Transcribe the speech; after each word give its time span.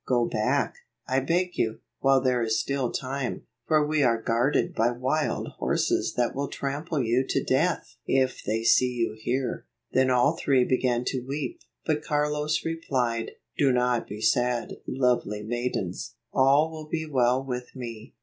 Go 0.07 0.25
back, 0.25 0.73
I 1.07 1.19
beg 1.19 1.59
you, 1.59 1.79
while 1.99 2.21
there 2.21 2.41
is 2.41 2.57
still 2.59 2.91
time, 2.91 3.43
for 3.67 3.85
we 3.85 4.01
are 4.01 4.19
guarded 4.19 4.73
by 4.73 4.89
wild 4.89 5.49
horses 5.59 6.15
that 6.17 6.33
will 6.33 6.47
trample 6.47 6.99
you 7.03 7.23
to 7.27 7.43
death 7.43 7.97
if 8.07 8.43
they 8.43 8.63
see 8.63 8.93
you 8.93 9.15
here." 9.21 9.67
Then 9.91 10.09
all 10.09 10.35
three 10.35 10.63
began 10.63 11.05
to 11.05 11.21
weep, 11.23 11.59
but 11.85 12.01
Carlos 12.01 12.65
replied, 12.65 13.33
"Do 13.59 13.71
not 13.71 14.07
be 14.07 14.21
sad, 14.21 14.77
lovely 14.87 15.43
maidens. 15.43 16.15
All 16.33 16.71
will 16.71 16.87
be 16.89 17.05
well 17.05 17.45
with 17.45 17.75
me. 17.75 18.15